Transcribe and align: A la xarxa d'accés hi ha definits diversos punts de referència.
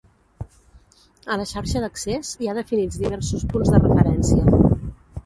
A 1.35 1.35
la 1.41 1.43
xarxa 1.51 1.83
d'accés 1.83 2.31
hi 2.45 2.49
ha 2.49 2.55
definits 2.61 2.97
diversos 3.03 3.45
punts 3.53 3.71
de 3.75 3.83
referència. 3.85 4.73